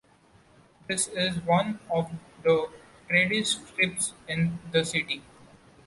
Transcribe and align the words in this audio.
This 0.87 1.09
is 1.09 1.39
one 1.43 1.79
of 1.93 2.09
the 2.41 2.69
trendiest 3.07 3.67
strips 3.67 4.13
in 4.27 4.57
the 4.71 4.83
city. 4.83 5.21